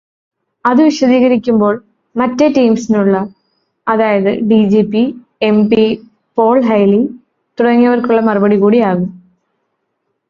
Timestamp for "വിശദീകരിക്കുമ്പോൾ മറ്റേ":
0.81-2.47